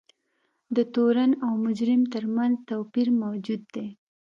[0.75, 3.87] د تورن او مجرم ترمنځ توپیر موجود دی.